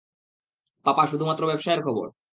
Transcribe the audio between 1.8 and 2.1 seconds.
খবর।